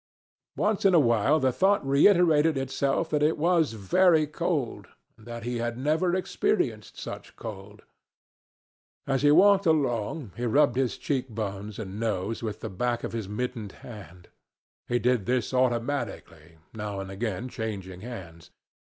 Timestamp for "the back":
12.61-13.03